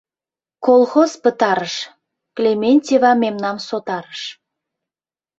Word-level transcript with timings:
Колхоз 0.65 1.11
пытарыш, 1.23 1.75
Клементьева 2.35 3.11
мемнам 3.23 3.57
сотарыш. 3.67 4.21